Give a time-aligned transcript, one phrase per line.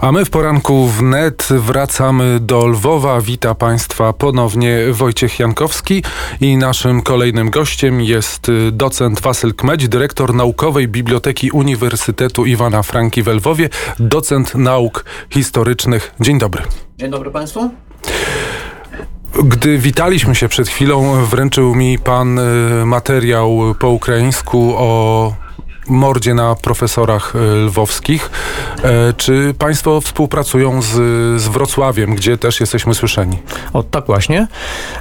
[0.00, 3.20] A my w poranku wnet wracamy do Lwowa.
[3.20, 6.02] Wita Państwa ponownie Wojciech Jankowski
[6.40, 13.22] i naszym kolejnym gościem jest y, docent Wasyl Kmeć, dyrektor naukowej Biblioteki Uniwersytetu Iwana Franki
[13.22, 13.68] w Lwowie,
[13.98, 16.14] docent nauk historycznych.
[16.20, 16.62] Dzień dobry.
[16.98, 17.70] Dzień dobry Państwu.
[19.44, 25.32] Gdy witaliśmy się przed chwilą, wręczył mi pan y, materiał po ukraińsku o
[25.90, 28.30] mordzie na profesorach e, lwowskich.
[28.82, 30.88] E, czy państwo współpracują z,
[31.42, 33.38] z Wrocławiem, gdzie też jesteśmy słyszeni?
[33.72, 34.46] O, tak właśnie.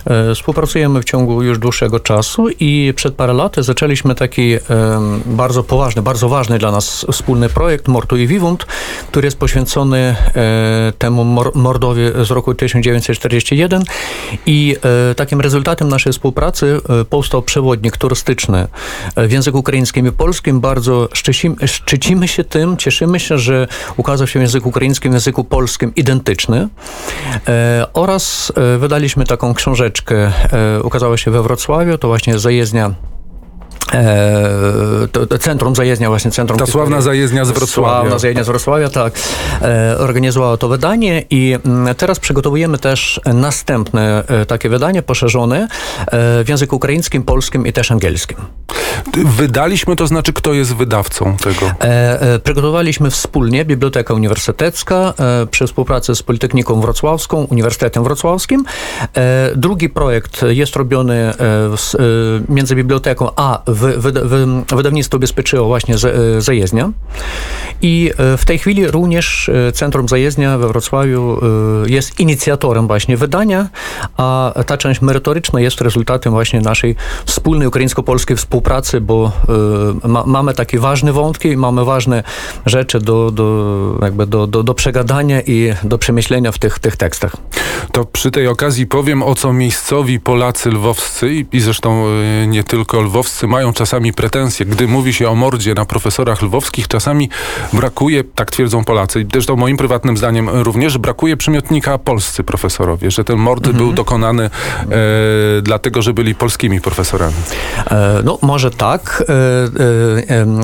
[0.06, 4.58] E, współpracujemy w ciągu już dłuższego czasu i przed parę lat zaczęliśmy taki
[5.26, 8.66] bardzo poważny, bardzo ważny dla nas wspólny projekt Mortu i Vivund,
[9.08, 10.16] który jest poświęcony
[10.98, 11.26] temu
[11.56, 13.84] mordowi z roku 1941
[14.46, 14.76] i
[15.16, 18.68] takim rezultatem naszej współpracy powstał przewodnik turystyczny
[19.18, 21.10] w języku ukraińskim i polskim, bardzo bardzo
[21.68, 26.68] szczycimy, się tym, cieszymy się, że ukazał się w języku ukraińskim, w języku polskim identyczny
[27.48, 32.94] e, oraz e, wydaliśmy taką książeczkę, e, ukazała się we Wrocławiu, to właśnie zajezdnia
[35.12, 36.60] to, to, centrum zajezdnia, właśnie centrum.
[36.60, 38.00] Ta sławna zajezdnia z Wrocławia.
[38.00, 39.14] Sławna zajezdnia z Wrocławia, tak.
[39.62, 45.68] E, organizowała to wydanie i mm, teraz przygotowujemy też następne e, takie wydanie poszerzone
[46.12, 48.38] w języku ukraińskim, polskim i też angielskim.
[49.38, 51.72] Wydaliśmy, to znaczy kto jest wydawcą tego?
[52.44, 55.14] Przygotowaliśmy wspólnie Biblioteka Uniwersytecka
[55.52, 58.66] przy współpracy z Politechniką Wrocławską, Uniwersytetem Wrocławskim.
[59.56, 61.34] Drugi projekt jest robiony
[62.50, 63.62] między biblioteką a
[64.76, 66.92] wydawnictwo ubezpieczyło właśnie e, zajezdnia
[67.82, 71.40] i e, w tej chwili również e, Centrum Zajezdnia we Wrocławiu
[71.86, 73.70] jest inicjatorem właśnie wydania,
[74.18, 79.32] a ta część merytoryczna jest rezultatem właśnie naszej wspólnej ukraińsko-polskiej współpracy, bo
[80.04, 82.24] ma, mamy takie ważne wątki, mamy ważne
[82.66, 87.36] rzeczy do, do, jakby do, do, do przegadania i do przemyślenia w tych, tych tekstach.
[87.92, 92.06] To przy tej okazji powiem, o co miejscowi Polacy lwowscy i zresztą
[92.48, 97.30] nie tylko lwowscy mają czasami pretensje, gdy mówi się o mordzie na profesorach lwowskich, czasami
[97.74, 103.24] brakuje, tak twierdzą Polacy, i zresztą moim prywatnym zdaniem również, brakuje przymiotnika polscy profesorowie, że
[103.24, 103.78] ten mord mhm.
[103.78, 104.50] był dokonany e,
[105.62, 107.34] dlatego, że byli polskimi profesorami.
[107.92, 109.24] E, no, może tak.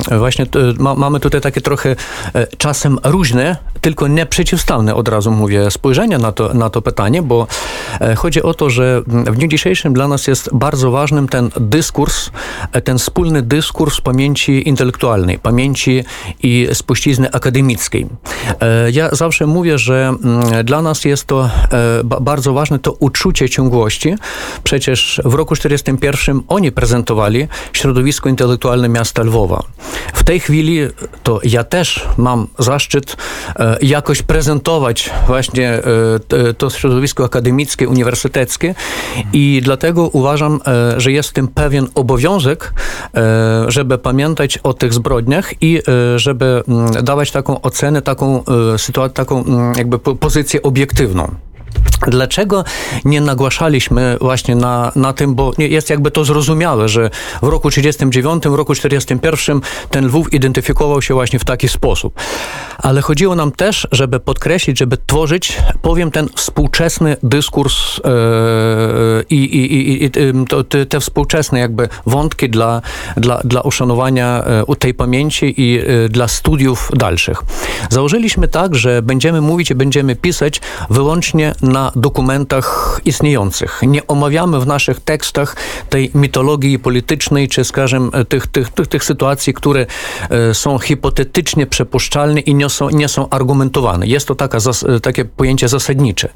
[0.06, 0.46] E, e właśnie
[0.80, 1.96] ma, mamy tutaj takie trochę
[2.36, 7.22] e, czasem różne, tylko nie przeciwstawne, od razu mówię, spojrzenia na to, na to pytanie,
[7.22, 7.48] bo
[8.02, 12.30] e, chodzi o to, że w dniu dzisiejszym dla nas jest bardzo ważnym ten dyskurs,
[12.84, 16.04] ten wspólny dyskurs pamięci intelektualnej, pamięci
[16.44, 18.08] i spuścizny akademickiej.
[18.62, 23.50] E, ja zawsze mówię, że mm, dla nas jest to e, bardzo ważne to uczucie
[23.50, 24.16] ciągłości.
[24.64, 29.64] Przecież w roku 1941 oni prezentowali środowisko intelektualne miasta Lwowa.
[30.14, 30.80] W tej chwili
[31.24, 33.18] to ja też mam zaszczyt
[33.60, 35.82] e, jakoś prezentować właśnie
[36.58, 38.76] to środowisko akademickie, uniwersyteckie
[39.34, 40.60] i dlatego uważam,
[40.98, 42.74] że jest w tym pewien obowiązek,
[43.68, 49.14] żeby pamiętać o tych zbrodniach i e, żeby mm, dawać taką ocenę, taką e, sytuację,
[49.14, 51.36] taką mm, jakby pozycję obiektywną.
[52.08, 52.64] Dlaczego
[53.06, 57.10] nie nagłaszaliśmy właśnie na, na tym, bo jest jakby to zrozumiałe, że
[57.42, 62.14] w roku 1939, w roku 1941 ten Lwów identyfikował się właśnie w taki sposób.
[62.78, 70.12] Ale chodziło nam też, żeby podkreślić, żeby tworzyć, powiem, ten współczesny dyskurs yy, i,
[70.90, 72.82] te, współczesne jakby wątki dla,
[73.18, 77.44] dla, dla uszanowania yy, tej pamięci i yy, dla studiów dalszych.
[77.90, 83.82] Założyliśmy tak, że będziemy mówić i będziemy pisać wyłącznie na dokumentach istniejących.
[83.88, 85.56] Nie omawiamy w naszych tekstach
[85.90, 89.86] tej mitologii politycznej, czy skażem tych, tych, tych, tych sytuacji, które
[90.30, 94.08] e, są hipotetycznie przepuszczalne i nie są, nie są argumentowane.
[94.08, 94.58] Jest to taka,
[95.02, 96.30] takie pojęcie zasadnicze.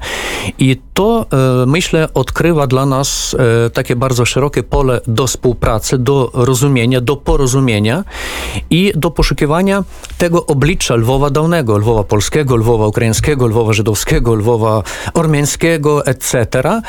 [0.58, 1.26] I to,
[1.62, 7.16] e, myślę, odkrywa dla nas e, takie bardzo szerokie pole do współpracy, do rozumienia, do
[7.16, 8.04] porozumienia
[8.70, 9.84] i do poszukiwania
[10.18, 14.82] tego oblicza Lwowa dawnego, Lwowa polskiego, Lwowa ukraińskiego, Lwowa żydowskiego, Lwowa
[15.14, 15.49] ormiańskiego,
[16.06, 16.36] etc.
[16.68, 16.80] E,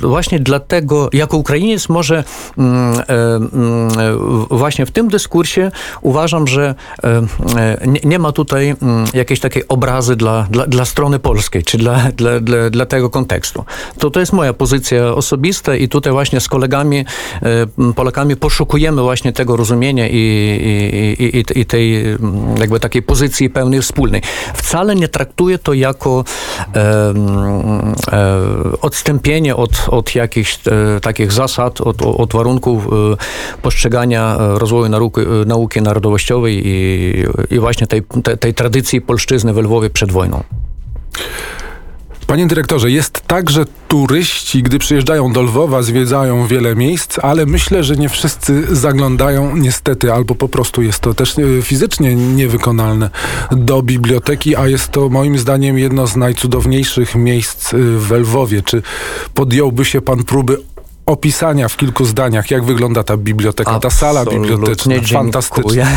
[0.00, 2.24] właśnie dlatego, jako Ukrainiec może
[2.58, 3.88] mm, e, mm,
[4.50, 5.70] właśnie w tym dyskursie
[6.02, 6.74] uważam, że
[7.04, 7.22] e,
[8.04, 12.40] nie ma tutaj mm, jakiejś takiej obrazy dla, dla, dla strony polskiej, czy dla, dla,
[12.40, 13.64] dla, dla tego kontekstu.
[13.98, 17.04] To, to jest moja pozycja osobista i tutaj właśnie z kolegami,
[17.96, 20.16] Polakami poszukujemy właśnie tego rozumienia i,
[21.18, 22.04] i, i, i tej
[22.58, 24.22] jakby takiej pozycji pełnej wspólnej.
[24.54, 26.24] Wcale nie traktuję to jako
[26.74, 27.57] um,
[28.80, 30.58] odstąpienie od, od jakichś
[31.02, 32.88] takich zasad, od, od warunków
[33.62, 39.90] postrzegania rozwoju nauki, nauki narodowościowej i, i właśnie tej, tej, tej tradycji polszczyzny w Lwowie
[39.90, 40.42] przed wojną.
[42.28, 47.84] Panie dyrektorze, jest tak, że turyści, gdy przyjeżdżają do Lwowa, zwiedzają wiele miejsc, ale myślę,
[47.84, 53.10] że nie wszyscy zaglądają niestety, albo po prostu jest to też e, fizycznie niewykonalne
[53.50, 58.62] do biblioteki, a jest to moim zdaniem jedno z najcudowniejszych miejsc e, w Lwowie.
[58.62, 58.82] Czy
[59.34, 60.58] podjąłby się pan próby
[61.06, 65.86] opisania w kilku zdaniach, jak wygląda ta biblioteka, ta sala biblioteczna, fantastyczna.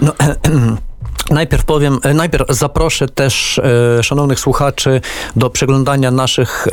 [0.00, 0.12] No,
[1.30, 3.58] Najpierw powiem, e, najpierw zaproszę też
[3.98, 5.00] e, szanownych słuchaczy
[5.36, 6.66] do przeglądania naszych,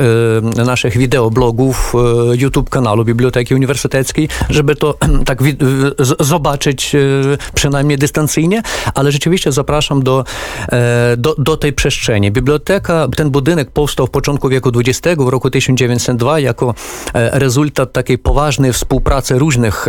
[0.57, 1.93] e, naszych wideoblogów
[2.31, 5.57] e, YouTube kanału Biblioteki Uniwersyteckiej, żeby to tak wi-
[5.99, 6.99] z- zobaczyć e,
[7.53, 8.61] przynajmniej dystancyjnie,
[8.95, 10.23] ale rzeczywiście zapraszam do,
[10.71, 12.31] e, do, do tej przestrzeni.
[12.31, 16.73] Biblioteka, ten budynek powstał w początku wieku XX, w roku 1902, jako
[17.13, 19.87] e, rezultat takiej poważnej współpracy różnych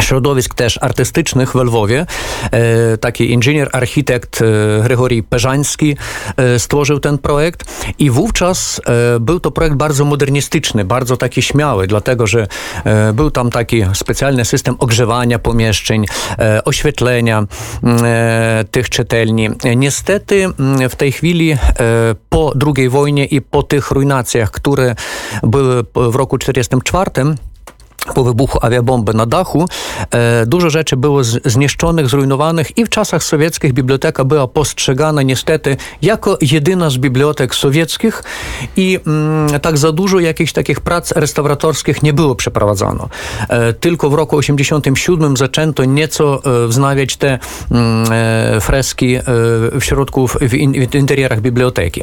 [0.00, 2.06] środowisk też artystycznych w Lwowie.
[2.50, 4.44] E, taki inżynier, architekt e,
[4.82, 5.96] Gregory Perzański
[6.36, 7.64] e, stworzył ten projekt
[7.98, 8.80] i wówczas
[9.20, 12.46] był to projekt bardzo modernistyczny, bardzo taki śmiały, dlatego że
[13.14, 16.06] był tam taki specjalny system ogrzewania pomieszczeń,
[16.64, 17.44] oświetlenia
[18.70, 19.48] tych czytelni.
[19.76, 20.46] Niestety
[20.90, 21.56] w tej chwili
[22.28, 24.94] po II wojnie i po tych ruinacjach, które
[25.42, 27.36] były w roku 1944,
[28.14, 29.68] po wybuchu awiabomby na dachu
[30.10, 36.38] e, dużo rzeczy było zniszczonych, zrujnowanych i w czasach sowieckich biblioteka była postrzegana niestety jako
[36.40, 38.22] jedyna z bibliotek sowieckich
[38.76, 43.08] i mm, tak za dużo jakichś takich prac restauratorskich nie było przeprowadzano.
[43.48, 47.38] E, tylko w roku 87 zaczęto nieco e, wznawiać te
[47.70, 49.22] mm, e, freski e,
[49.80, 52.02] w środku, w, in, w interierach biblioteki.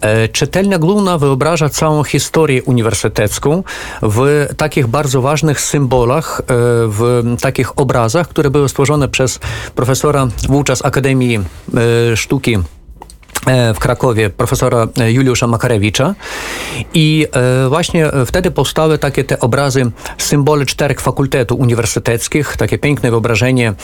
[0.00, 3.62] E, czytelnia główna wyobraża całą historię uniwersytecką
[4.02, 6.44] w takich bardzo ważnych symbolach, e,
[6.88, 9.38] w takich obrazach, które były stworzone przez
[9.74, 11.38] profesora wówczas Akademii
[12.12, 12.58] e, Sztuki
[13.74, 16.14] w Krakowie profesora e, Juliusza Makarewicza
[16.94, 23.74] i e, właśnie wtedy powstały takie te obrazy, symbole czterech fakultetów uniwersyteckich, takie piękne wyobrażenie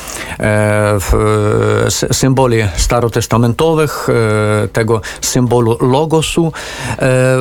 [2.13, 4.09] symboli starotestamentowych,
[4.73, 6.53] tego symbolu logosu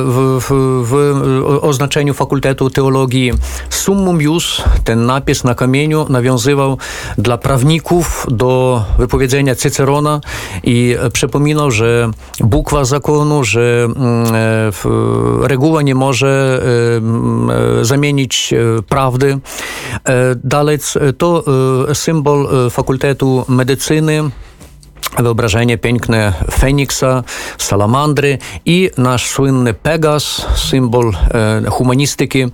[0.04, 0.48] w, w,
[0.88, 3.32] w oznaczeniu Fakultetu Teologii.
[3.70, 6.78] Summum jus, ten napis na kamieniu nawiązywał
[7.18, 10.20] dla prawników do wypowiedzenia Cycerona
[10.64, 12.01] i przypominał, że
[12.40, 18.54] bukwa zakonu, że mm, e, reguła nie może e, e, zamienić
[18.88, 19.38] prawdy.
[20.44, 20.78] Dalej
[21.18, 21.44] to
[21.94, 24.30] symbol Fakultetu Medycyny
[25.18, 27.24] wyobrażenie piękne Feniksa,
[27.58, 32.46] salamandry i nasz słynny Pegas, symbol e, humanistyki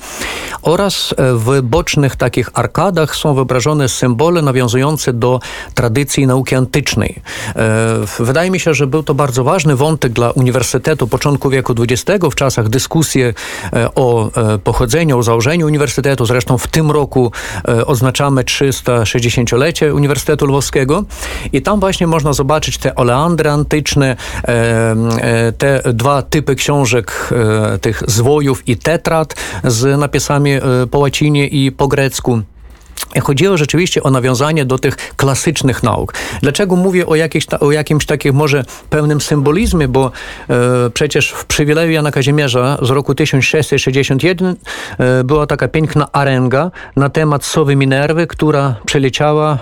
[0.62, 5.40] oraz w bocznych takich arkadach są wyobrażone symbole nawiązujące do
[5.75, 7.22] tradycji nauki antycznej.
[7.56, 12.25] E, wydaje mi się, że był to bardzo ważny wątek dla Uniwersytetu początku wieku XX,
[12.31, 13.34] w czasach dyskusji e,
[13.94, 16.26] o e, pochodzeniu, o założeniu Uniwersytetu.
[16.26, 17.32] Zresztą w tym roku
[17.69, 21.05] e, oznaczamy 360-lecie Uniwersytetu Lwowskiego
[21.52, 24.17] i tam właśnie można zobaczyć zobaczyć te oleandry antyczne,
[24.49, 29.35] e, e, te dwa typy książek, e, tych zwojów i tetrat
[29.65, 30.50] z napisami
[30.91, 32.43] po łacinie i po grecku.
[33.22, 36.14] Chodziło rzeczywiście o nawiązanie do tych klasycznych nauk.
[36.43, 37.14] Dlaczego mówię o,
[37.60, 40.10] o jakimś takim może pełnym symbolizmie, bo
[40.50, 44.56] e, przecież w przywileju Jana Kazimierza z roku 1661
[44.98, 49.58] e, była taka piękna arenga na temat sowy Minerwy, która przeleciała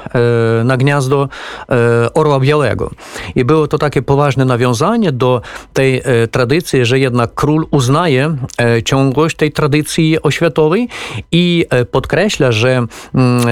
[0.60, 1.28] e, na gniazdo
[1.68, 2.90] e, orła białego.
[3.34, 5.40] I było to takie poważne nawiązanie do
[5.72, 10.88] tej e, tradycji, że jednak król uznaje e, ciągłość tej tradycji oświatowej
[11.32, 13.45] i podkreśla, że mm,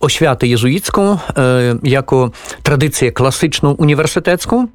[0.00, 1.18] oświatę jezuicką e,
[1.82, 2.30] jako
[2.62, 4.66] tradycję klasyczną uniwersytecką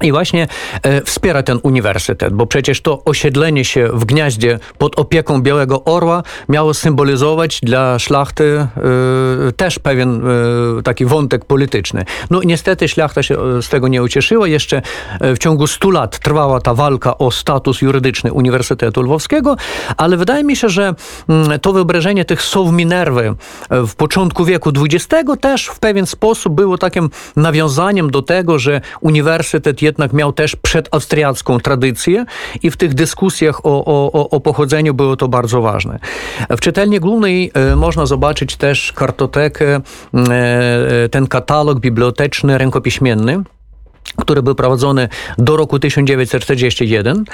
[0.00, 0.46] i właśnie
[0.82, 6.22] e, wspiera ten uniwersytet, bo przecież to osiedlenie się w gniaździe pod opieką Białego Orła
[6.48, 8.66] miało symbolizować dla szlachty
[9.48, 10.22] e, też pewien
[10.78, 12.04] e, taki wątek polityczny.
[12.30, 14.48] No niestety szlachta się z tego nie ucieszyła.
[14.48, 14.82] Jeszcze
[15.20, 19.56] w ciągu stu lat trwała ta walka o status jurydyczny Uniwersytetu Lwowskiego,
[19.96, 20.94] ale wydaje mi się, że
[21.28, 23.34] mm, to wyobrażenie tych sow Minerwy
[23.70, 29.81] w początku wieku XX też w pewien sposób było takim nawiązaniem do tego, że uniwersytet
[29.82, 32.24] jednak miał też przedaustriacką tradycję
[32.62, 35.98] i w tych dyskusjach o, o, o pochodzeniu było to bardzo ważne.
[36.50, 39.80] W czytelni głównej e, można zobaczyć też kartotekę,
[40.14, 43.42] e, ten katalog biblioteczny, rękopiśmienny,
[44.16, 47.24] który był prowadzony do roku 1941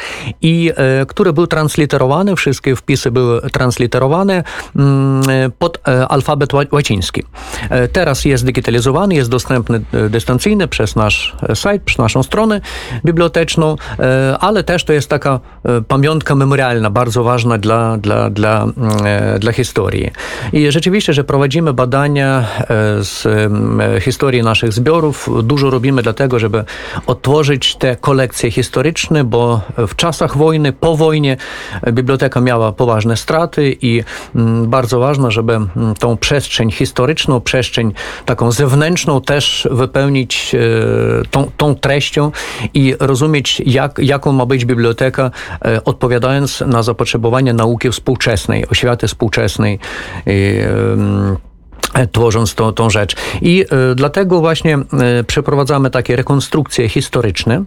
[0.43, 4.45] i e, który był transliterowany, wszystkie wpisy były transliterowane
[4.77, 5.23] mm,
[5.59, 7.23] pod e, alfabet łaciński.
[7.71, 12.61] E, teraz jest digitalizowany, jest dostępny e, dystancyjnie przez nasz sajt, przez naszą stronę
[13.05, 18.63] biblioteczną, e, ale też to jest taka e, pamiątka memorialna, bardzo ważna dla, dla, dla,
[18.63, 18.75] mm,
[19.39, 20.11] dla historii.
[20.53, 22.45] I rzeczywiście, że prowadzimy badania
[23.01, 23.27] z
[24.03, 26.65] historii naszych zbiorów, dużo robimy dlatego, żeby
[27.07, 31.37] otworzyć te kolekcje historyczne, bo w czasach wojny, po wojnie
[31.93, 34.03] biblioteka miała poważne straty i
[34.35, 37.93] mm, bardzo ważne, żeby mm, tą przestrzeń historyczną, przestrzeń
[38.25, 40.59] taką zewnętrzną też wypełnić e,
[41.31, 42.33] tą, tą treścią
[42.75, 45.31] i rozumieć, jak, jaką ma być biblioteka,
[45.65, 49.79] e, odpowiadając na zapotrzebowanie nauki współczesnej, oświaty współczesnej.
[50.27, 50.59] I,
[52.13, 53.17] tworząc tą, tą rzecz.
[53.43, 54.79] I y, dlatego właśnie
[55.21, 57.65] y, przeprowadzamy takie rekonstrukcje historyczne,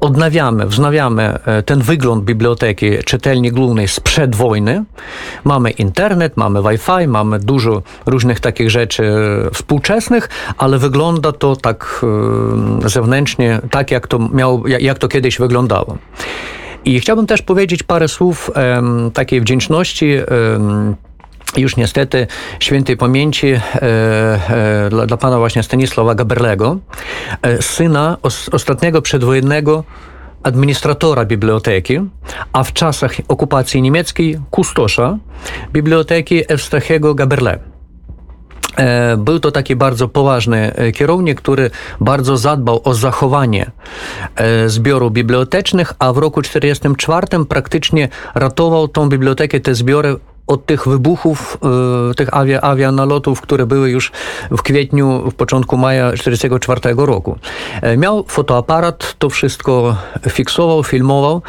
[0.00, 4.84] odnawiamy, wznawiamy ten wygląd biblioteki czytelni głównej sprzed wojny.
[5.44, 9.04] Mamy internet, mamy Wi-Fi, mamy dużo różnych takich rzeczy
[9.52, 10.28] współczesnych,
[10.58, 12.04] ale wygląda to tak
[12.84, 15.98] zewnętrznie, tak jak to, miało, jak to kiedyś wyglądało.
[16.84, 18.50] I chciałbym też powiedzieć parę słów
[19.14, 20.16] takiej wdzięczności
[21.56, 22.26] już niestety
[22.60, 26.78] świętej pamięci e, e, dla, dla, pana właśnie Stanisława Gaberlego,
[27.42, 29.84] e, syna os, ostatniego przedwojennego
[30.42, 32.00] administratora biblioteki,
[32.52, 35.18] a w czasach okupacji niemieckiej kustosza
[35.72, 37.72] biblioteki Eustachiego Gaberle.
[38.76, 43.70] E, był to taki bardzo poważny e, kierownik, który bardzo zadbał o zachowanie
[44.36, 50.88] e, zbiorów bibliotecznych, a w roku 1944 praktycznie ratował tą bibliotekę, te zbiory od tych
[50.88, 51.58] wybuchów,
[52.10, 54.12] e, tych awia, awianalotów, które były już
[54.50, 57.38] w kwietniu, w początku maja 1944 roku.
[57.82, 59.96] E, miał fotoaparat, to wszystko
[60.28, 61.42] fiksował, filmował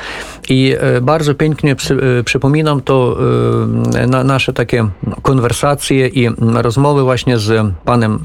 [0.50, 3.18] i e, bardzo pięknie przy, przypominam to
[4.08, 4.88] na nasze takie
[5.22, 8.20] konwersacje i rozmowy właśnie z panem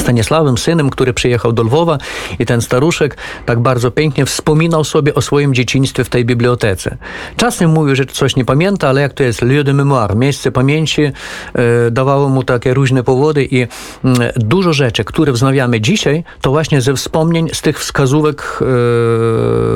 [0.00, 1.98] Stanisławem, synem, który przyjechał do Lwowa
[2.38, 6.96] i ten staruszek tak bardzo pięknie wspominał sobie o swoim dzieciństwie w tej bibliotece.
[7.36, 11.02] Czasem mówił, że coś nie pamięta, ale jak to jest lieu de mémoire, miejsce pamięci,
[11.02, 11.12] e,
[11.90, 13.66] dawało mu takie różne powody i
[14.04, 18.58] mm, dużo rzeczy, które wznawiamy dzisiaj, to właśnie ze wspomnień z tych wskazówek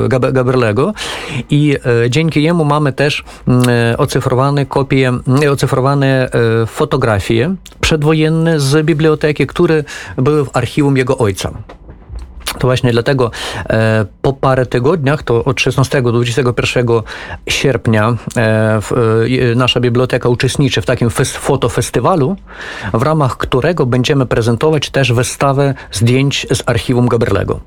[0.05, 0.93] e, Gab Gaberlego
[1.49, 3.65] i e, dzięki jemu mamy też mm,
[3.97, 9.83] ocyfrowane kopie, mm, ocyfrowane e, fotografie przedwojenne z biblioteki, które
[10.17, 11.51] były w archiwum jego ojca.
[12.59, 13.31] To właśnie dlatego
[13.69, 16.87] e, po parę tygodniach, to od 16 do 21
[17.49, 18.15] sierpnia, e,
[18.81, 18.91] w,
[19.51, 22.35] e, nasza biblioteka uczestniczy w takim fest, fotofestywalu,
[22.93, 27.59] w ramach którego będziemy prezentować też wystawę zdjęć z archiwum Gabrielego.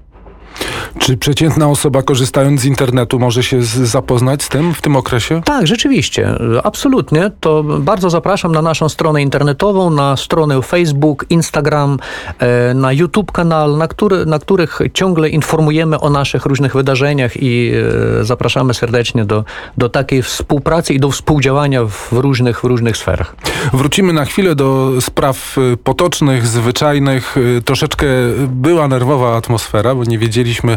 [0.99, 5.43] Czy przeciętna osoba korzystając z internetu może się zapoznać z tym w tym okresie?
[5.45, 6.35] Tak, rzeczywiście.
[6.65, 7.31] Absolutnie.
[7.41, 11.99] To bardzo zapraszam na naszą stronę internetową, na stronę Facebook, Instagram,
[12.39, 17.73] e, na YouTube kanał, na, który, na których ciągle informujemy o naszych różnych wydarzeniach i
[18.21, 19.45] e, zapraszamy serdecznie do,
[19.79, 23.37] do takiej współpracy i do współdziałania w różnych, w różnych sferach.
[23.73, 27.37] Wrócimy na chwilę do spraw e, potocznych, zwyczajnych.
[27.65, 28.07] Troszeczkę
[28.49, 30.74] była nerwowa atmosfera, bo nie wiedzieliśmy,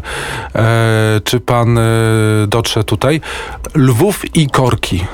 [0.55, 1.81] e, czy pan e,
[2.47, 3.21] dotrze tutaj.
[3.75, 5.05] Lwów i korki.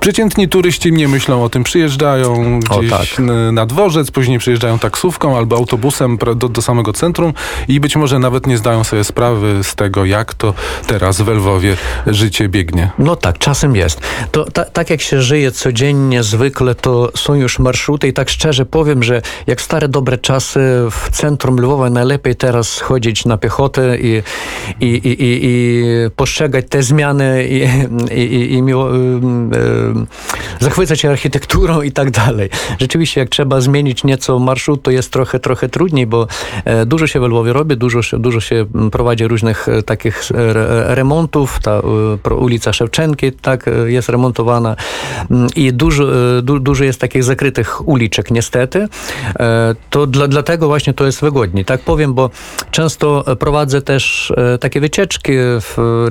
[0.00, 1.64] Przeciętni turyści nie myślą o tym.
[1.64, 3.26] Przyjeżdżają gdzieś o, tak.
[3.52, 7.32] na dworzec, później przyjeżdżają taksówką albo autobusem do, do samego centrum
[7.68, 10.54] i być może nawet nie zdają sobie sprawy z tego, jak to
[10.86, 12.90] teraz w Lwowie życie biegnie.
[12.98, 14.00] No tak, czasem jest.
[14.32, 18.66] To ta, tak jak się żyje codziennie, zwykle, to są już marszruty i tak szczerze
[18.66, 20.60] powiem, że jak stare dobre czasy
[20.90, 24.22] w centrum Lwowa najlepiej teraz chodzić na piechotę i,
[24.80, 25.84] i, i, i,
[26.16, 27.68] postrzegać te zmiany i,
[28.14, 28.88] i, i miło,
[30.60, 32.50] zachwycać się architekturą i tak dalej.
[32.80, 36.26] Rzeczywiście, jak trzeba zmienić nieco marszrut, to jest trochę, trochę trudniej, bo
[36.64, 41.60] e, dużo się w Lwowie robi, dużo dużo się prowadzi różnych e, takich e, remontów.
[41.62, 41.82] Ta
[42.40, 44.76] ulica Szewczenki tak jest remontowana
[45.56, 46.04] i dużo,
[46.42, 48.88] du, dużo jest takich zakrytych uliczek niestety.
[49.90, 51.64] To dla, dlatego właśnie to jest wygodniej.
[51.64, 52.30] Tak powiem, bo
[52.70, 55.32] często prowadzę też takie wycieczki.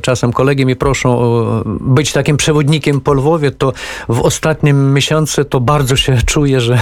[0.01, 1.19] Czasem kolegi mi proszą
[1.65, 3.73] być takim przewodnikiem po Lwowie, to
[4.09, 6.79] w ostatnim miesiącu to bardzo się czuję, że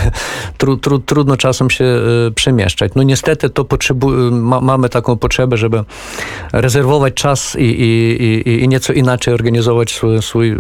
[0.58, 2.92] tru, tru, trudno czasem się e, przemieszczać.
[2.96, 5.84] No niestety to potrzebu- ma, mamy taką potrzebę, żeby
[6.54, 10.56] rezerwować czas i, i, i, i nieco inaczej organizować swój, swój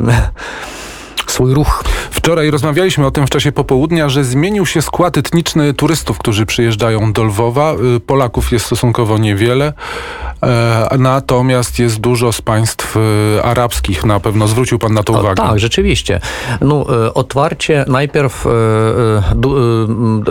[1.34, 1.84] swój ruch.
[2.24, 7.14] Wczoraj rozmawialiśmy o tym w czasie popołudnia, że zmienił się skład etniczny turystów, którzy przyjeżdżają
[7.14, 7.74] do Lwowa.
[7.96, 9.74] Y, Polaków jest stosunkowo niewiele,
[10.44, 14.06] e, natomiast jest dużo z państw y, arabskich.
[14.06, 15.36] Na pewno zwrócił pan na to uwagę.
[15.36, 16.20] Tak, rzeczywiście.
[16.62, 18.46] No, e, otwarcie najpierw
[19.36, 19.56] du,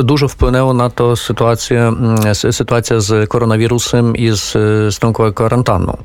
[0.05, 4.53] dużo wpłynęło na to sytuację, mm, sytuacja z koronawirusem i z,
[4.95, 5.97] z tą kwarantanną.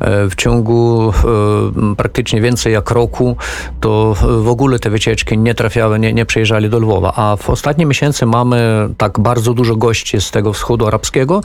[0.00, 1.12] E, W ciągu
[1.96, 3.36] praktycznie więcej jak roku
[3.80, 7.86] to w ogóle te wycieczki nie trafiały, nie, nie przyjeżdżali do Lwowa, a w ostatnie
[7.86, 11.40] miesiące mamy tak bardzo dużo gości z tego wschodu arabskiego,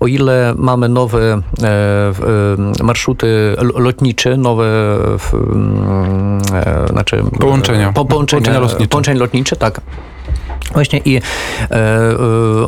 [0.00, 1.68] o ile mamy nowe e,
[2.80, 4.64] e, marszruty lotnicze, nowe
[5.32, 7.92] mm, e, znaczy Połączenia.
[7.92, 8.88] Po, połączenia, Połączenia lotnicze.
[8.88, 9.80] Połączenia lotnicze, tak.
[10.72, 11.20] Właśnie i e,
[11.70, 12.16] e,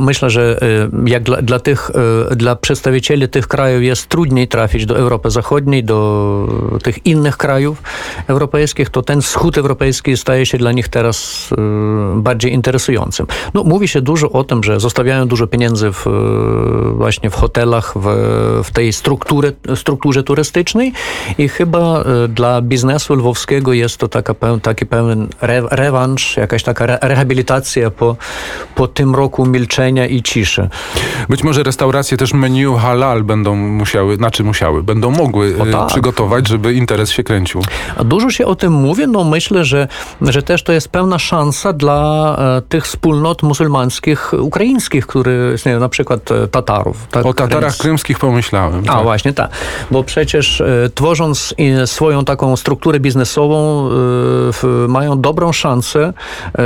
[0.00, 1.90] myślę, że e, jak dla, dla tych,
[2.30, 7.82] e, dla przedstawicieli tych krajów jest trudniej trafić do Europy Zachodniej, do tych innych krajów
[8.26, 13.26] europejskich, to ten wschód europejski staje się dla nich teraz e, bardziej interesującym.
[13.54, 16.10] No, mówi się dużo o tym, że zostawiają dużo pieniędzy w, e,
[16.94, 18.06] właśnie w hotelach, w,
[18.64, 20.92] w tej strukturze, strukturze turystycznej
[21.38, 26.98] i chyba dla biznesu lwowskiego jest to taka, taki pełen re, rewanż, jakaś taka re,
[27.02, 28.16] rehabilitacja po,
[28.74, 30.68] po tym roku milczenia i ciszy.
[31.28, 35.86] Być może restauracje też menu halal będą musiały, znaczy musiały, będą mogły y, tak.
[35.88, 37.62] przygotować, żeby interes się kręcił.
[37.96, 39.88] A Dużo się o tym mówi, no myślę, że,
[40.20, 45.88] że też to jest pewna szansa dla e, tych wspólnot muzułmańskich, ukraińskich, które istnieją, na
[45.88, 46.96] przykład e, Tatarów.
[47.10, 48.82] Tak, O Tatarach Kryms- krymskich pomyślałem.
[48.88, 49.02] A tak.
[49.02, 49.50] właśnie tak,
[49.90, 56.12] bo przecież e, tworząc e, swoją taką strukturę biznesową, e, mają dobrą szansę
[56.58, 56.62] e,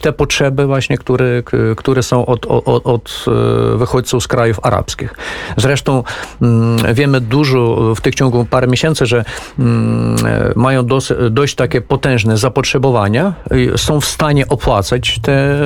[0.00, 1.42] te potrzeby właśnie, które,
[1.76, 3.24] które są od, od, od
[3.74, 5.14] e, wychodźców z krajów arabskich.
[5.56, 6.02] Zresztą
[6.42, 9.24] mm, wiemy dużo w tych ciągu parę miesięcy, że
[9.58, 10.16] mm,
[10.56, 10.86] mają
[11.30, 13.34] dość takie potężne zapotrzebowania,
[13.76, 15.60] są w stanie opłacać te,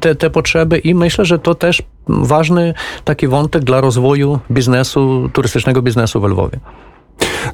[0.00, 2.74] te, te potrzeby i myślę, że to też ważny
[3.04, 6.60] taki wątek dla rozwoju biznesu, turystycznego biznesu w Lwowie.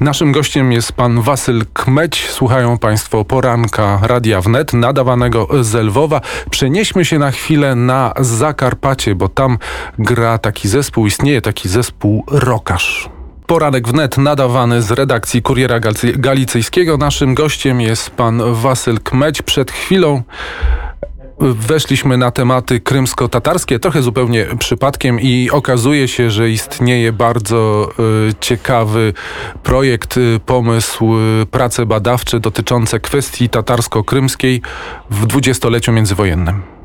[0.00, 2.28] Naszym gościem jest pan Wasyl Kmeć.
[2.30, 6.20] Słuchają państwo poranka Radia Wnet, nadawanego z Lwowa.
[6.50, 9.58] Przenieśmy się na chwilę na Zakarpacie, bo tam
[9.98, 13.08] gra taki zespół, istnieje taki zespół Rokarz.
[13.46, 15.80] Poranek wnet nadawany z redakcji Kuriera
[16.16, 16.96] Galicyjskiego.
[16.96, 19.42] Naszym gościem jest pan Wasyl Kmeć.
[19.42, 20.22] Przed chwilą
[21.40, 27.88] weszliśmy na tematy krymsko-tatarskie, trochę zupełnie przypadkiem i okazuje się, że istnieje bardzo
[28.30, 29.12] y, ciekawy
[29.62, 34.60] projekt, y, pomysł, y, prace badawcze dotyczące kwestii tatarsko-krymskiej
[35.10, 36.83] w dwudziestoleciu międzywojennym.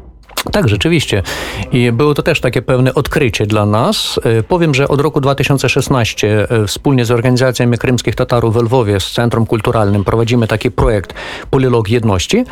[0.52, 1.23] Tak, rzeczywiście.
[1.71, 4.19] I było to też takie pewne odkrycie dla nas.
[4.23, 9.12] E, Powiem, że od roku 2016 e, wspólnie z organizacjami krymskich Tatarów w Lwowie, z
[9.12, 11.13] Centrum Kulturalnym prowadzimy taki projekt
[11.49, 12.45] Polilog Jedności.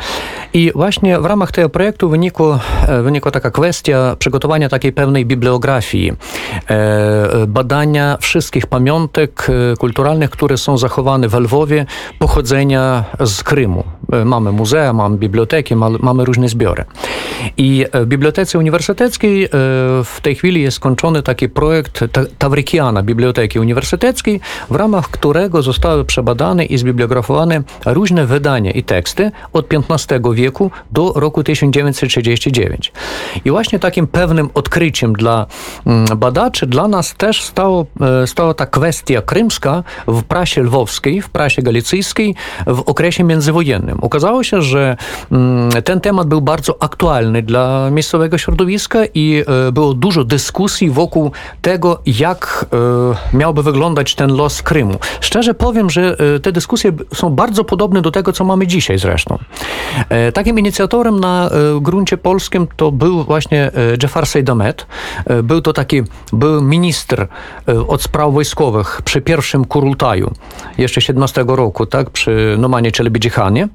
[0.54, 6.12] I właśnie w ramach tego projektu wynikło, e, wynikła taka kwestia przygotowania takiej pewnej bibliografii,
[7.48, 9.46] badania wszystkich pamiątek
[9.78, 11.86] kulturalnych, które są zachowane w Lwowie,
[12.18, 13.84] pochodzenia z Krymu.
[14.24, 16.84] Mamy muzea, mamy biblioteki, ma- mamy różne zbiory.
[17.56, 19.48] I w Bibliotece Uniwersyteckiej e,
[20.04, 26.04] w tej chwili jest skończony taki projekt Ta- Tawrykiana Biblioteki Uniwersyteckiej, w ramach którego zostały
[26.04, 32.92] przebadane i zbibliografowane różne wydania i teksty od XV wieku do roku 1939.
[33.44, 35.46] I właśnie takim pewnym odkryciem dla
[35.86, 37.86] mm, badaczy, dla nas też stało,
[38.22, 42.34] e, stała ta kwestia krymska w prasie lwowskiej, w prasie galicyjskiej
[42.66, 43.98] w okresie międzywojennym.
[44.00, 44.96] Okazało się, że
[45.32, 51.32] mm, ten temat był bardzo aktualny dla miejscowego środowiska i e, było dużo dyskusji wokół
[51.62, 52.66] tego, jak
[53.32, 54.98] e, miałby wyglądać ten los Krymu.
[55.20, 59.38] Szczerze powiem, że e, te dyskusje są bardzo podobne do tego, co mamy dzisiaj zresztą.
[60.34, 61.50] Takim inicjatorem na
[61.80, 63.70] gruncie polskim to był właśnie
[64.02, 64.86] Jafar Sejdamet.
[65.26, 66.02] E, Był to taki,
[66.32, 67.28] był minister
[67.88, 70.32] od spraw wojskowych przy pierwszym Kurultaju,
[70.78, 73.68] jeszcze 17 roku, tak, przy Nomanie Czelebidzihanie.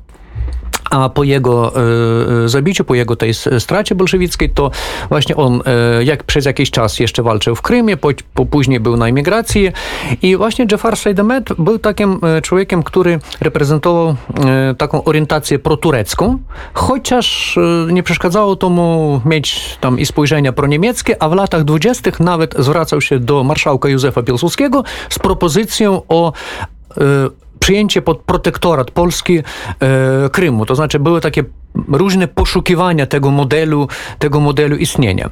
[0.94, 4.72] A po jego e, e, zabiciu, po jego tej stracie bolszewickiej, to
[5.10, 8.98] właśnie on e, jak przez jakiś czas jeszcze walczył w Krymie, po, po później był
[8.98, 9.72] na emigracji
[10.22, 16.38] i właśnie Jafar Sejdemet był takim e, człowiekiem, który reprezentował e, taką orientację proturecką,
[16.74, 22.20] chociaż e, nie przeszkadzało to mu mieć tam i spojrzenia proniemieckie, a w latach dwudziestych
[22.20, 26.34] nawet zwracał się do marszałka Józefa Piłsudskiego z propozycją o
[27.64, 29.44] przyjęcie pod protektorat Polski e,
[30.30, 30.66] Krymu.
[30.66, 31.44] To znaczy były takie
[31.88, 33.88] różne poszukiwania tego modelu,
[34.20, 35.30] tego modelu istnienia.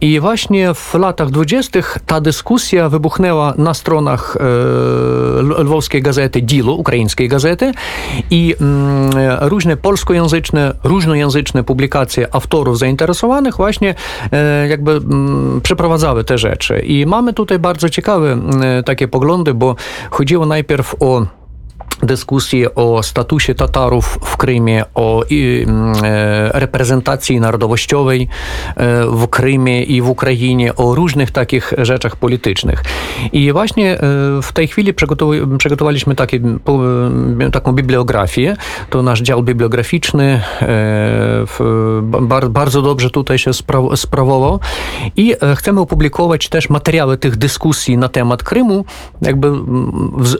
[0.00, 7.28] I właśnie w latach dwudziestych ta dyskusja wybuchnęła na stronach e, lwowskiej gazety Dilo, ukraińskiej
[7.28, 7.72] gazety
[8.30, 9.10] i mm,
[9.40, 13.94] różne polskojęzyczne, różnojęzyczne publikacje autorów zainteresowanych właśnie
[14.32, 16.78] e, jakby mm, przeprowadzały te rzeczy.
[16.78, 19.76] I mamy tutaj bardzo ciekawe mm, takie poglądy, bo
[20.10, 21.26] chodziło najpierw o
[22.02, 28.28] dyskusje o statusie Tatarów w Krymie, o mm, e, reprezentacji narodowościowej
[28.76, 32.82] e, w Krymie i w Ukrainie, o różnych takich rzeczach politycznych.
[33.32, 33.98] I właśnie e,
[34.42, 34.94] w tej chwili
[35.58, 36.40] przygotowaliśmy taki,
[37.52, 38.56] taką bibliografię.
[38.90, 40.40] To nasz dział bibliograficzny
[42.50, 43.50] bardzo dobrze tutaj się
[43.96, 44.60] sprawował
[45.16, 48.84] i chcemy opublikować też materiały tych dyskusji na temat Krymu,
[49.22, 49.50] jakby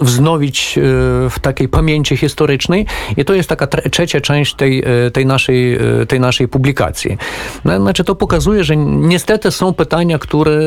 [0.00, 0.78] wznowić
[1.30, 6.06] w takiej pamięci historycznej i to jest taka trzecia część tej, e, tej, naszej, e,
[6.06, 7.18] tej naszej publikacji.
[7.64, 10.62] No, znaczy to pokazuje, że niestety są pytania, które e,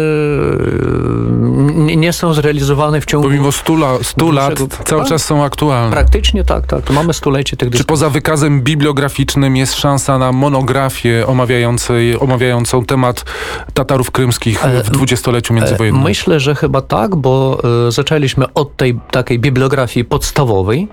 [1.96, 3.28] nie są zrealizowane w ciągu...
[3.28, 5.92] Pomimo 100, la, 100 lat cały czas są aktualne.
[5.92, 6.82] Praktycznie tak, tak.
[6.82, 7.84] To mamy stulecie tych dyskusji.
[7.84, 13.26] Czy poza wykazem bibliograficznym jest szansa na monografię omawiającej, omawiającą temat
[13.74, 16.04] Tatarów krymskich w dwudziestoleciu międzywojennym?
[16.04, 20.88] Myślę, że chyba tak, bo zaczęliśmy od tej takiej bibliografii podstawowej, Lwowej,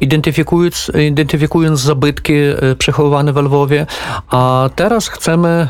[0.00, 3.86] identyfikując, identyfikując zabytki e, przechowywane w Lwowie,
[4.30, 5.68] a teraz chcemy e,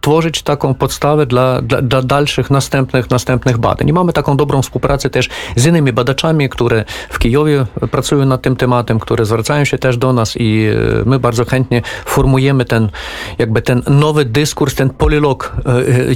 [0.00, 3.88] tworzyć taką podstawę dla, dla, dla dalszych, następnych, następnych badań.
[3.88, 8.56] I mamy taką dobrą współpracę też z innymi badaczami, które w Kijowie pracują nad tym
[8.56, 12.90] tematem, które zwracają się też do nas i e, my bardzo chętnie formujemy ten,
[13.38, 15.56] jakby ten nowy dyskurs, ten polilog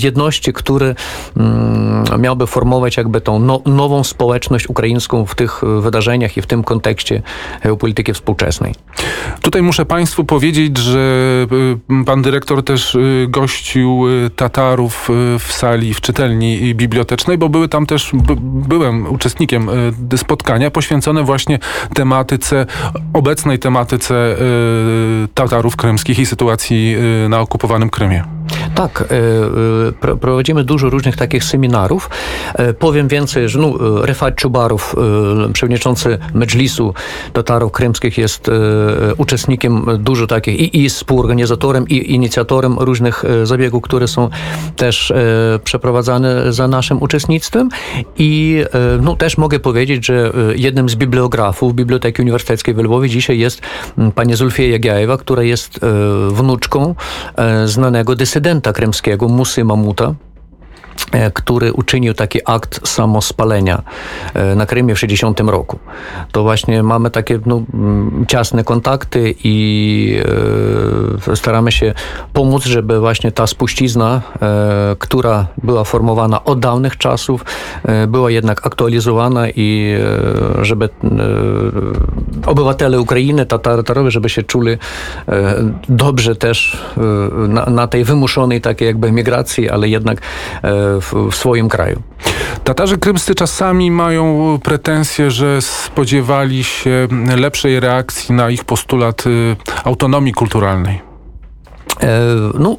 [0.03, 0.95] jedności, który
[1.37, 6.58] mm, miałby formować jakby tą no, nową społeczność ukraińską w tych wydarzeniach i w tym
[6.63, 7.23] kontekście
[7.63, 8.75] geopolityki współczesnej.
[9.43, 10.99] Tutaj muszę Państwu powiedzieć, że
[12.03, 17.69] y, pan dyrektor też y, gościł y, Tatarów w sali, w czytelni bibliotecznej, bo były
[17.69, 19.69] tam też, byłem uczestnikiem
[20.17, 21.59] spotkania poświęcone właśnie
[21.95, 22.67] tematyce,
[23.13, 24.37] obecnej tematyce
[25.35, 26.97] Tatarów krymskich i sytuacji
[27.29, 28.25] na okupowanym Krymie.
[28.75, 29.05] Tak,
[30.21, 32.11] prowadzimy dużo różnych takich seminarów.
[32.79, 33.75] Powiem więcej, że no,
[34.07, 34.97] Refat Czubarow,
[35.53, 36.19] przewodniczący
[36.49, 36.95] Medżlisu
[37.33, 38.51] Tatarów Krymskich jest
[39.17, 44.29] uczestnikiem dużo takich i, i współorganizatorem i inicjatorem różnych zabiegów, które są
[44.77, 45.13] też
[45.65, 47.69] przeprowadzane za naszym uczestnictwem.
[48.19, 48.63] I
[49.03, 53.61] no, też mogę powiedzieć, że jednym z bibliografów Biblioteki Uniwersyteckiej w Lwowie dzisiaj jest
[54.15, 55.81] pani Zulfia Jagiajewa, która jest
[56.29, 56.95] wnuczką
[57.65, 60.28] znanego dysydenta krymskiego Musy Mamuta, E,
[61.35, 63.83] który uczynił taki akt samospalenia
[64.35, 65.79] e, na Krymie w 60 roku.
[66.33, 70.21] To właśnie mamy takie no, mm, ciasne kontakty i
[71.29, 71.95] e, staramy się
[72.33, 77.45] pomóc, żeby właśnie ta spuścizna, e, która była formowana od dawnych czasów,
[77.85, 79.97] e, była jednak aktualizowana i
[80.59, 80.89] e, żeby
[82.47, 84.79] obywatele Ukrainy, Tatarowie, żeby się czuli
[85.89, 86.83] dobrze też
[87.49, 90.21] na, na tej wymuszonej takiej jakby migracji, ale jednak
[91.01, 92.03] w, w swoim kraju.
[92.65, 100.33] Tatarzy krymscy czasami mają pretensje, że spodziewali się lepszej reakcji na ich postulat y, autonomii
[100.33, 101.09] kulturalnej.
[102.03, 102.21] E,
[102.59, 102.77] no,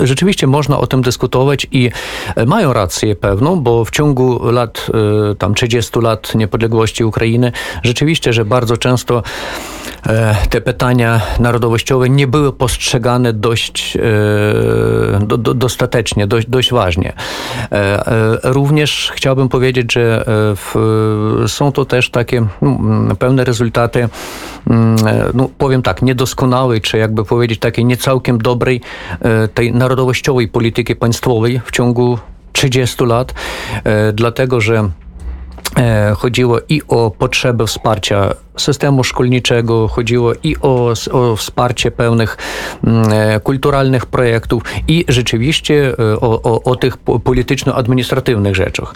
[0.00, 1.90] y, rzeczywiście można o tym dyskutować i
[2.36, 4.86] e, mają rację pewną, bo w ciągu lat,
[5.32, 9.22] y, tam 30 lat niepodległości Ukrainy, rzeczywiście, że bardzo często
[10.50, 13.98] te pytania narodowościowe nie były postrzegane dość
[15.20, 17.12] do, do, dostatecznie, dość, dość ważnie.
[18.42, 20.24] Również chciałbym powiedzieć, że
[20.56, 20.74] w,
[21.46, 24.08] są to też takie no, rezultaty,
[25.34, 28.80] no, powiem tak, niedoskonałej, czy jakby powiedzieć takiej niecałkiem całkiem dobrej
[29.20, 32.18] e, tej narodowościowej polityki państwowej w ciągu
[32.52, 33.34] 30 lat,
[33.84, 34.90] e, dlatego że
[35.76, 42.36] e, chodziło i o potrzebę wsparcia systemu szkolniczego, chodziło i o, o wsparcie pełnych
[42.84, 48.94] mm, e, kulturalnych projektów i rzeczywiście e, o, o, o tych polityczno-administratywnych rzeczach.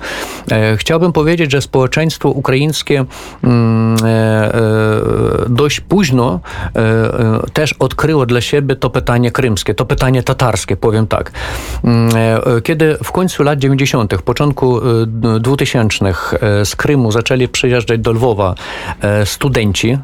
[0.51, 3.05] E, chciałbym powiedzieć, że społeczeństwo ukraińskie
[3.45, 3.97] mm,
[5.49, 6.41] dość późno
[7.53, 11.33] też odkryło dla siebie to pytanie krymskie, to pytanie tatarskie, powiem tak.
[11.85, 12.11] Mm,
[12.63, 14.81] kiedy w końcu lat 90., początku
[15.41, 16.15] 2000
[16.65, 18.55] z Krymu zaczęli przyjeżdżać do Lwowa
[19.25, 19.99] studenci, studenci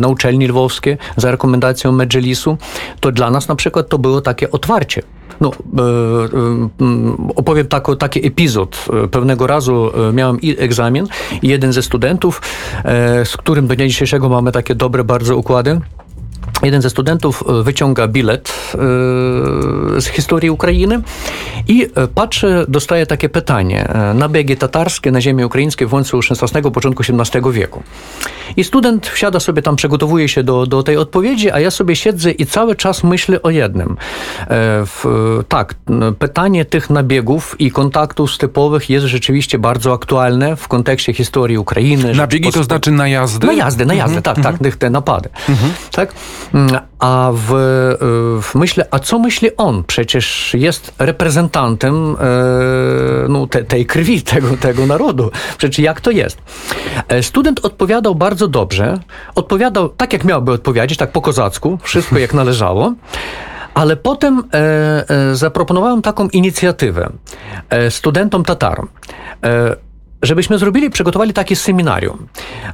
[0.00, 2.56] na uczelni lwowskiej za rekomendacją Medżelisu,
[3.00, 5.02] to dla nas na przykład to było takie otwarcie.
[5.40, 8.86] No, e, e, opowiem tak, taki epizod.
[9.10, 11.06] Pewnego razu miałem egzamin
[11.42, 12.42] i jeden ze studentów,
[13.24, 15.80] z którym do dnia dzisiejszego mamy takie dobre bardzo układy,
[16.62, 18.78] jeden ze studentów e, wyciąga bilet e,
[20.00, 21.02] z historii Ukrainy
[21.68, 23.88] i e, patrzy, dostaje takie pytanie.
[24.14, 27.82] Nabiegi tatarskie na ziemi ukraińskiej w końcu XVI, początku XVII wieku.
[28.56, 32.30] I student wsiada sobie tam, przygotowuje się do, do tej odpowiedzi, a ja sobie siedzę
[32.30, 33.96] i cały czas myślę o jednym.
[34.86, 35.04] W,
[35.48, 35.74] tak,
[36.18, 42.14] pytanie tych nabiegów i kontaktów stepowych jest rzeczywiście bardzo aktualne w kontekście historii Ukrainy.
[42.14, 43.46] Nabiegi to znaczy najazdy?
[43.46, 45.28] Najazdy, najazdy, mhm, tak, tak, te napady.
[45.48, 45.72] Mhm.
[45.92, 46.14] Tak?
[46.54, 47.48] Mm, a w,
[48.42, 49.84] w myślę, a co myśli on?
[49.84, 55.30] Przecież jest reprezentantem e, no, te, tej krwi, tego, tego narodu.
[55.58, 56.38] Przecież jak to jest?
[57.08, 58.98] E, student odpowiadał bardzo dobrze.
[59.34, 62.94] Odpowiadał tak, jak miałby odpowiedzieć, tak po kozacku, wszystko jak należało.
[63.74, 67.10] Ale potem e, e, zaproponowałem taką inicjatywę
[67.70, 68.88] e, studentom Tatarom.
[70.22, 72.26] Żebyśmy zrobili, przygotowali takie seminarium.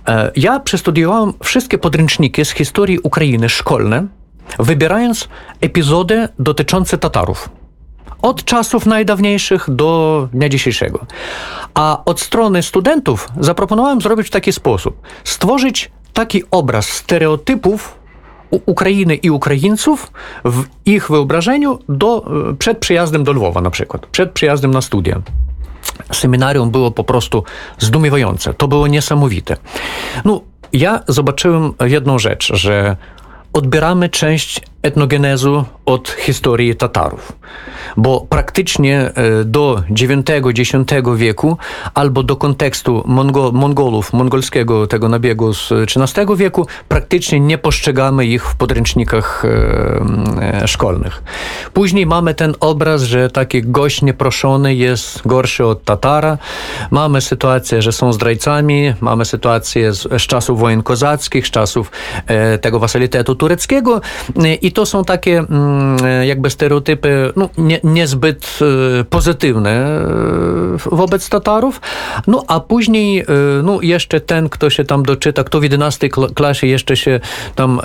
[0.09, 4.07] E, ja przestudiowałem wszystkie podręczniki z historii Ukrainy szkolne,
[4.59, 5.29] wybierając
[5.61, 7.49] epizody dotyczące Tatarów.
[8.23, 11.07] Od czasów najdawniejszych do dnia dzisiejszego.
[11.75, 17.99] A od strony studentów zaproponowałem zrobić w taki sposób: stworzyć taki obraz stereotypów
[18.51, 20.13] Ukrainy i Ukraińców
[20.45, 25.21] w ich wyobrażeniu do, e, przed przyjazdem do Lwowa na przykład, przed przyjazdem na studia
[26.13, 27.45] seminarium było po prostu
[27.79, 28.55] zdumiewające.
[28.55, 29.57] To było niesamowite.
[30.25, 30.41] No,
[30.73, 32.97] ja zobaczyłem jedną rzecz, że
[33.53, 37.33] odbieramy część etnogenezu od historii Tatarów.
[37.97, 40.73] Bo praktycznie e, do IX-X
[41.17, 41.57] wieku
[41.95, 48.47] albo do kontekstu Mongo Mongolów, mongolskiego tego nabiegu z XIII wieku praktycznie nie postrzegamy ich
[48.47, 51.23] w podręcznikach e, e, szkolnych.
[51.73, 56.39] Później mamy ten obraz, że taki gość nieproszony jest gorszy od Tatara.
[56.91, 61.91] Mamy sytuację, że są zdrajcami, mamy sytuację z, z czasów wojen kozackich, z czasów
[62.61, 64.01] tego wasalitetu tureckiego
[64.63, 68.59] i to są takie mm, jakby stereotypy no, nie, niezbyt
[69.01, 70.07] e, pozytywne e,
[70.77, 71.81] wobec Tatarów.
[72.27, 73.25] No a później e,
[73.63, 77.21] no, jeszcze ten, kto się tam doczyta, kto w 11 klasie jeszcze się
[77.55, 77.81] tam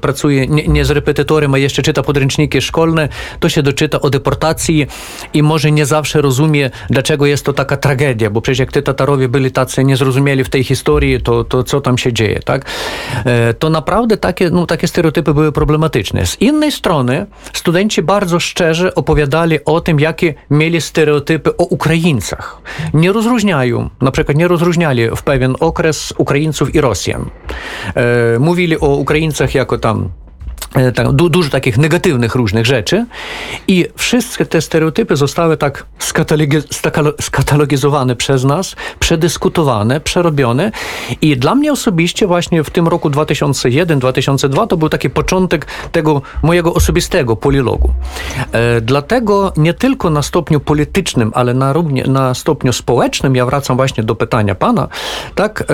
[0.00, 3.08] pracuje nie, nie z repetytorem, a jeszcze czyta podręczniki szkolne,
[3.40, 4.86] to się doczyta o deportacji
[5.34, 9.28] i może nie zawsze rozumie, dlaczego jest to taka tragedia, bo przecież jak ty Tatarowie
[9.28, 12.66] byli tacy niezrozumieli w tej historii, to, to co tam się dzieje, tak?
[13.58, 15.95] To naprawdę takie, no, takie stereotypy były problematyczne.
[16.24, 22.62] Z innej strony studenci bardzo szczerze opowiadali o tym, jakie mieli stereotypy o Ukraińcach.
[22.94, 27.30] Nie rozróżniają, na przykład nie rozróżniali w pewien okres Ukraińców i Rosjan.
[27.94, 30.08] E, mówili o Ukraińcach jako tam
[30.94, 33.06] tak, du, dużo takich negatywnych różnych rzeczy
[33.68, 35.86] i wszystkie te stereotypy zostały tak
[37.20, 40.72] skatalogizowane przez nas, przedyskutowane, przerobione
[41.20, 46.74] i dla mnie osobiście właśnie w tym roku 2001-2002 to był taki początek tego mojego
[46.74, 47.92] osobistego polilogu.
[48.52, 53.76] E, dlatego nie tylko na stopniu politycznym, ale na, równie, na stopniu społecznym, ja wracam
[53.76, 54.88] właśnie do pytania pana,
[55.34, 55.64] tak, e,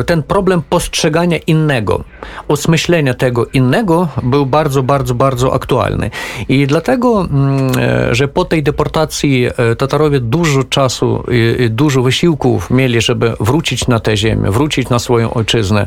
[0.00, 2.04] e ten problem postrzegania innego,
[2.48, 3.79] osmyślenia tego innego
[4.22, 6.10] był bardzo, bardzo, bardzo aktualny.
[6.48, 12.70] I dlatego, mm, e, że po tej deportacji e, Tatarowie dużo czasu i dużo wysiłków
[12.70, 15.86] mieli, żeby wrócić na tę ziemię, wrócić na swoją ojczyznę.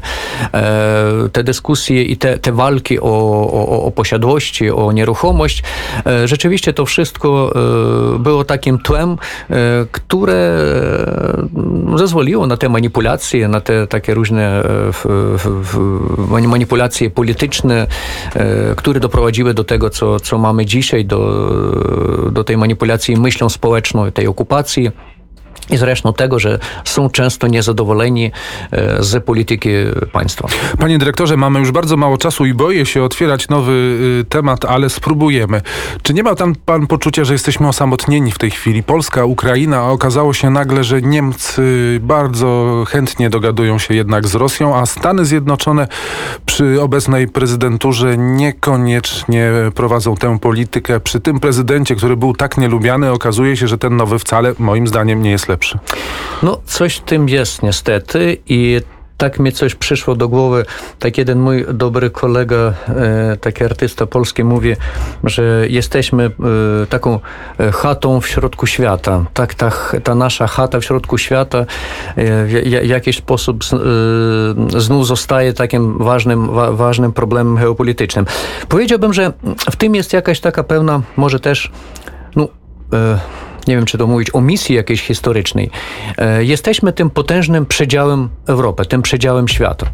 [0.53, 5.63] E, te dyskusje i te, te walki o, o, o posiadłości, o nieruchomość,
[6.25, 7.53] rzeczywiście to wszystko
[8.19, 9.17] było takim tłem,
[9.91, 10.59] które
[11.95, 14.63] zezwoliło na te manipulacje, na te takie różne
[16.47, 17.82] manipulacje polityczne,
[18.75, 21.49] które doprowadziły do tego, co, co mamy dzisiaj, do,
[22.31, 24.91] do tej manipulacji myślą społeczną, tej okupacji
[25.69, 28.31] i zresztą tego, że są często niezadowoleni
[28.71, 29.69] e, z polityki
[30.11, 30.47] państwa.
[30.79, 33.71] Panie dyrektorze, mamy już bardzo mało czasu i boję się otwierać nowy
[34.21, 35.61] y, temat, ale spróbujemy.
[36.01, 38.83] Czy nie ma tam pan poczucia, że jesteśmy osamotnieni w tej chwili?
[38.83, 41.63] Polska, Ukraina, a okazało się nagle, że Niemcy
[42.01, 45.87] bardzo chętnie dogadują się jednak z Rosją, a Stany Zjednoczone
[46.45, 50.99] przy obecnej prezydenturze niekoniecznie prowadzą tę politykę.
[50.99, 55.21] Przy tym prezydencie, który był tak nielubiany, okazuje się, że ten nowy wcale moim zdaniem
[55.21, 55.79] nie jest lepszy lepszy.
[56.43, 58.81] No, coś w tym jest niestety i
[59.17, 60.65] tak mi coś przyszło do głowy.
[60.99, 64.75] Tak jeden mój dobry kolega, e, taki artysta polski mówi,
[65.23, 66.31] że jesteśmy e,
[66.87, 67.19] taką
[67.59, 69.25] e, chatą w środku świata.
[69.33, 69.71] Tak, ta,
[70.03, 71.65] ta nasza chata w środku świata
[72.17, 73.63] w ja- jakiś sposób
[74.77, 78.25] znów zostaje takim ważnym, wa, ważnym problemem geopolitycznym.
[78.69, 79.33] Powiedziałbym, że
[79.71, 81.71] w tym jest jakaś taka pełna, może też,
[82.35, 82.47] no,
[83.67, 85.69] nie wiem, czy to mówić o misji jakiejś historycznej.
[86.17, 89.85] E, Jesteśmy tym potężnym przedziałem Europy, tym przedziałem świata.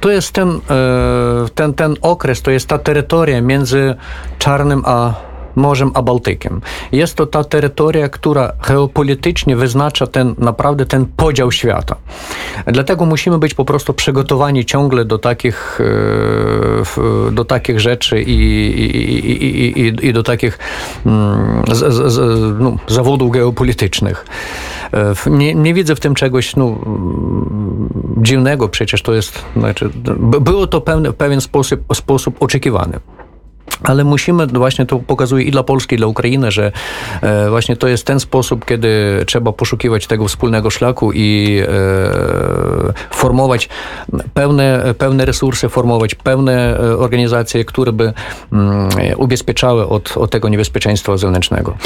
[0.00, 3.94] To jest ten, e, ten, ten okres, to jest ta terytoria między
[4.38, 6.60] Czarnym a Morzem a Bałtykiem.
[6.92, 11.96] Jest to ta terytoria, która geopolitycznie wyznacza ten, naprawdę ten podział świata.
[12.66, 15.80] Dlatego musimy być po prostu przygotowani ciągle do takich,
[17.28, 20.58] e, do takich rzeczy i, i, i, i, do takich
[21.06, 24.26] mm, z, z, z, no, zawodów geopolitycznych.
[24.92, 30.40] E, Nie, nie widzę w tym czegoś no, mm, dziwnego, przecież to jest, znaczy, by-
[30.40, 33.00] było to pewne, w pewien sposób, sposób oczekiwany.
[33.84, 36.72] Ale musimy, właśnie to pokazuje i dla Polski, i dla Ukrainy, że
[37.22, 43.68] e, właśnie to jest ten sposób, kiedy trzeba poszukiwać tego wspólnego szlaku i e, formować
[44.34, 48.12] pełne, pełne resursy, formować pełne e, organizacje, które by
[48.52, 51.76] mm, ubezpieczały od, od tego niebezpieczeństwa zewnętrznego.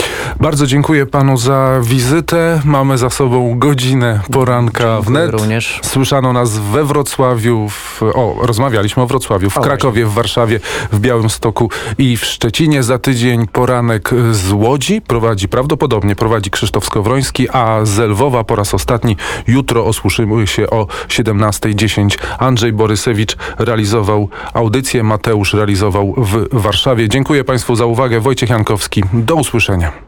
[0.40, 2.60] Bardzo dziękuję panu za wizytę.
[2.64, 5.30] Mamy za sobą godzinę poranka w net.
[5.30, 5.80] Również.
[5.82, 10.60] Słyszano nas we Wrocławiu, w, o, rozmawialiśmy o Wrocławiu, w O, Krakowie, w Warszawie,
[10.92, 12.82] w Białymstoku i w Szczecinie.
[12.82, 18.74] Za tydzień poranek z Łodzi prowadzi, prawdopodobnie prowadzi Krzysztof Skowroński, a z Lwowa po raz
[18.74, 19.16] ostatni
[19.46, 22.18] jutro osłyszymy się o 17.10.
[22.38, 27.08] Andrzej Borysewicz realizował audycję, Mateusz realizował w Warszawie.
[27.08, 28.20] Dziękuję państwu za uwagę.
[28.20, 29.92] Wojciech Jankowski, do usłyszenia.